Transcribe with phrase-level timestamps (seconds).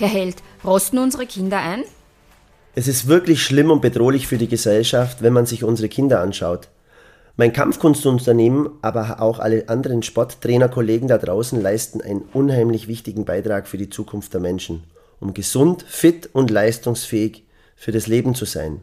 [0.00, 1.84] Herr Held, rosten unsere Kinder ein?
[2.74, 6.68] Es ist wirklich schlimm und bedrohlich für die Gesellschaft, wenn man sich unsere Kinder anschaut.
[7.36, 13.76] Mein Kampfkunstunternehmen, aber auch alle anderen Sporttrainerkollegen da draußen leisten einen unheimlich wichtigen Beitrag für
[13.76, 14.84] die Zukunft der Menschen,
[15.20, 17.44] um gesund, fit und leistungsfähig
[17.76, 18.80] für das Leben zu sein.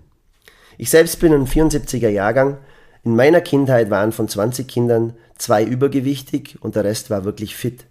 [0.77, 2.57] Ich selbst bin ein 74er Jahrgang.
[3.03, 7.85] In meiner Kindheit waren von 20 Kindern zwei übergewichtig und der Rest war wirklich fit.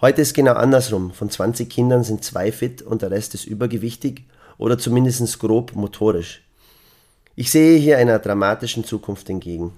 [0.00, 1.10] Heute ist genau andersrum.
[1.12, 4.24] Von 20 Kindern sind zwei fit und der Rest ist übergewichtig
[4.58, 6.42] oder zumindest grob motorisch.
[7.34, 9.72] Ich sehe hier einer dramatischen Zukunft entgegen.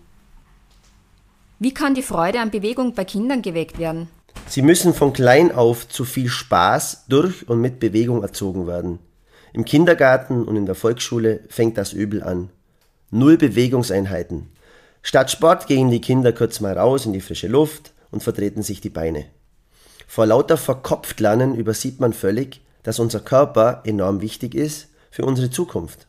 [1.61, 4.09] Wie kann die Freude an Bewegung bei Kindern geweckt werden?
[4.49, 8.99] Sie müssen von klein auf zu viel Spaß durch und mit Bewegung erzogen werden.
[9.53, 12.51] Im Kindergarten und in der Volksschule fängt das Übel an.
[13.11, 14.49] Null Bewegungseinheiten.
[15.03, 18.81] Statt Sport gehen die Kinder kurz mal raus in die frische Luft und vertreten sich
[18.81, 19.27] die Beine.
[20.09, 26.07] Vor lauter Verkopftlernen übersieht man völlig, dass unser Körper enorm wichtig ist für unsere Zukunft.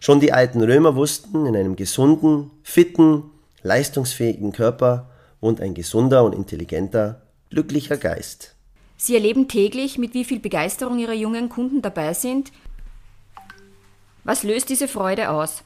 [0.00, 3.30] Schon die alten Römer wussten, in einem gesunden, fitten,
[3.62, 5.08] leistungsfähigen Körper
[5.40, 8.56] wohnt ein gesunder und intelligenter, glücklicher Geist.
[8.96, 12.50] Sie erleben täglich, mit wie viel Begeisterung Ihre jungen Kunden dabei sind.
[14.24, 15.62] Was löst diese Freude aus?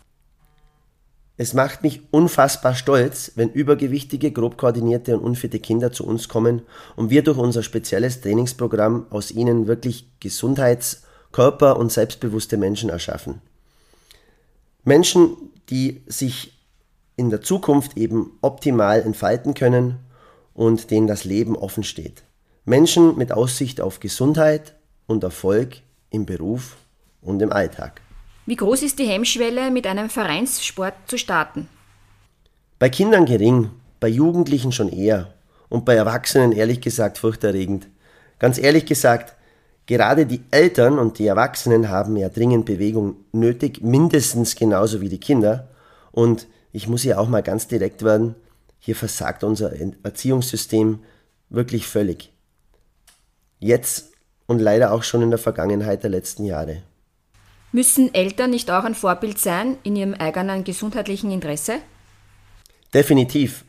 [1.40, 6.60] Es macht mich unfassbar stolz, wenn übergewichtige, grob koordinierte und unfitte Kinder zu uns kommen
[6.96, 13.40] und wir durch unser spezielles Trainingsprogramm aus ihnen wirklich Gesundheits-, Körper- und selbstbewusste Menschen erschaffen.
[14.84, 15.34] Menschen,
[15.70, 16.62] die sich
[17.16, 19.96] in der Zukunft eben optimal entfalten können
[20.52, 22.22] und denen das Leben offen steht.
[22.66, 24.74] Menschen mit Aussicht auf Gesundheit
[25.06, 25.78] und Erfolg
[26.10, 26.76] im Beruf
[27.22, 28.02] und im Alltag.
[28.50, 31.68] Wie groß ist die Hemmschwelle, mit einem Vereinssport zu starten?
[32.80, 35.32] Bei Kindern gering, bei Jugendlichen schon eher
[35.68, 37.86] und bei Erwachsenen ehrlich gesagt furchterregend.
[38.40, 39.36] Ganz ehrlich gesagt,
[39.86, 45.20] gerade die Eltern und die Erwachsenen haben ja dringend Bewegung nötig, mindestens genauso wie die
[45.20, 45.68] Kinder.
[46.10, 48.34] Und ich muss hier auch mal ganz direkt werden,
[48.80, 49.70] hier versagt unser
[50.02, 50.98] Erziehungssystem
[51.50, 52.32] wirklich völlig.
[53.60, 54.10] Jetzt
[54.48, 56.82] und leider auch schon in der Vergangenheit der letzten Jahre.
[57.72, 61.74] Müssen Eltern nicht auch ein Vorbild sein in ihrem eigenen gesundheitlichen Interesse?
[62.92, 63.64] Definitiv.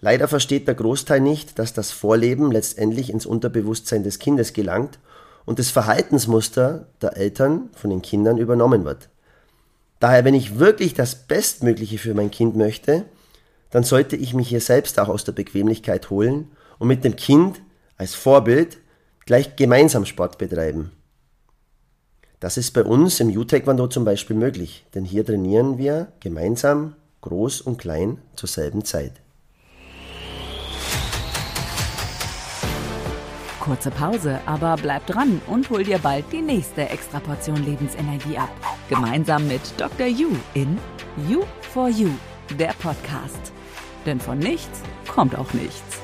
[0.00, 4.98] Leider versteht der Großteil nicht, dass das Vorleben letztendlich ins Unterbewusstsein des Kindes gelangt
[5.44, 9.08] und das Verhaltensmuster der Eltern von den Kindern übernommen wird.
[10.00, 13.04] Daher, wenn ich wirklich das Bestmögliche für mein Kind möchte,
[13.70, 17.60] dann sollte ich mich hier selbst auch aus der Bequemlichkeit holen und mit dem Kind
[17.96, 18.78] als Vorbild
[19.26, 20.90] gleich gemeinsam Sport betreiben.
[22.44, 27.62] Das ist bei uns im U-Taekwondo zum Beispiel möglich, denn hier trainieren wir gemeinsam, groß
[27.62, 29.12] und klein, zur selben Zeit.
[33.60, 38.50] Kurze Pause, aber bleib dran und hol dir bald die nächste Extraportion Lebensenergie ab.
[38.90, 40.06] Gemeinsam mit Dr.
[40.06, 40.76] Yu in
[41.26, 42.10] You for You,
[42.58, 43.54] der Podcast.
[44.04, 46.03] Denn von nichts kommt auch nichts.